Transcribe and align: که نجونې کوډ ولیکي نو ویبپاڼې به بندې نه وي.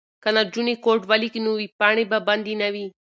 که 0.23 0.29
نجونې 0.35 0.75
کوډ 0.83 1.01
ولیکي 1.11 1.39
نو 1.45 1.51
ویبپاڼې 1.61 2.03
به 2.11 2.17
بندې 2.27 2.53
نه 2.61 2.69
وي. 2.73 2.85